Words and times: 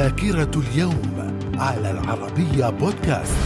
ذاكرة 0.00 0.50
اليوم 0.60 1.36
على 1.58 1.90
العربية 1.90 2.70
بودكاست. 2.70 3.36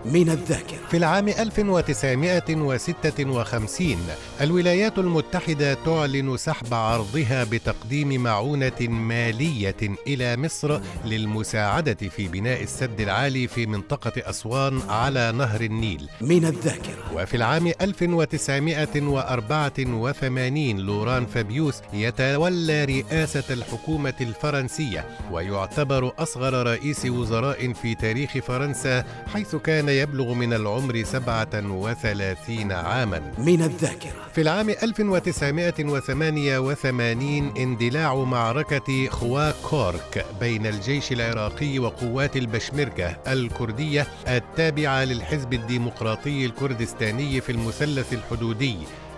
من 0.06 0.30
الذاكرة. 0.30 0.78
في 0.92 0.98
العام 0.98 1.28
1956 1.28 3.98
الولايات 4.42 4.98
المتحدة 5.00 5.74
تعلن 5.74 6.38
سحب 6.38 6.74
عرضها 6.74 7.44
بتقديم 7.44 8.24
معونة 8.24 8.72
مالية 8.82 9.76
إلى 10.08 10.38
مصر 10.38 10.80
للمساعدة 11.06 11.94
في 11.94 12.28
بناء 12.28 12.64
السد 12.64 13.02
العالي 13.02 13.48
في 13.48 13.66
منطقة 13.66 14.12
أسوان 14.18 14.82
على 14.90 15.32
نهر 15.32 15.62
النيل. 15.62 16.10
من 16.22 16.46
الذاكرة. 16.46 17.14
وفي 17.16 17.38
العام 17.38 17.68
1984 17.82 20.78
لوران 20.78 21.26
فابيوس 21.26 21.76
يتولى 21.94 22.86
رئاسة 22.86 23.44
الحكومة 23.54 24.14
الفرنسية 24.22 25.06
ويعتبر 25.32 26.12
أصغر 26.20 26.68
رئيس 26.68 27.06
وزراء 27.06 27.74
في 27.74 27.96
تاريخ 27.96 28.38
فرنسا 28.38 29.04
حيث 29.38 29.56
كان 29.56 29.90
يبلغ 29.90 30.34
من 30.34 30.54
العمر 30.54 31.04
37 31.04 32.72
عاما. 32.72 33.34
من 33.38 33.62
الذاكرة. 33.62 34.12
في 34.36 34.42
العام 34.42 34.70
1988 34.70 37.58
اندلاع 37.58 38.16
معركة 38.16 39.08
خوا 39.10 39.52
كورك 39.52 40.26
بين 40.40 40.66
الجيش 40.66 41.12
العراقي 41.12 41.80
وقوات 41.80 42.38
البشمركة 42.38 43.18
الكردية 43.28 44.08
التابعة 44.28 45.04
للحزب 45.04 45.54
الديمقراطي 45.54 46.46
الكردستاني 46.46 47.42
في 47.42 47.52
المثلث 47.52 48.14
الحدودي 48.14 48.76